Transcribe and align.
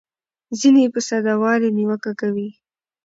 ځینې 0.59 0.79
یې 0.83 0.89
په 0.93 0.99
ساده 1.07 1.33
والي 1.41 1.69
نیوکه 1.77 2.11
کوي. 2.19 2.49